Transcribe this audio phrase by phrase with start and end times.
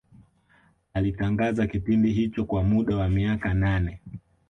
[0.93, 3.99] Alitangaza kipindi hicho kwa muda wa miaka nane